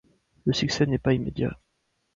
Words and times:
Le 0.45 0.53
succès 0.53 0.87
n'est 0.87 0.97
pas 0.97 1.13
immédiat. 1.13 1.55